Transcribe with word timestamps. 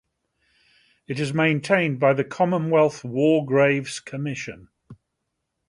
It 1.05 1.19
is 1.19 1.31
maintained 1.31 1.99
by 1.99 2.13
the 2.13 2.23
Commonwealth 2.23 3.03
War 3.03 3.45
Graves 3.45 3.99
Commission. 3.99 4.69